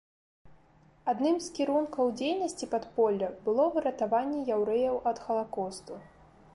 Адным 1.13 1.35
з 1.47 1.51
кірункаў 1.57 2.09
дзейнасці 2.21 2.71
падполля 2.73 3.29
было 3.47 3.63
выратаванне 3.77 4.41
яўрэяў 4.57 4.95
ад 5.15 5.27
халакосту. 5.29 5.93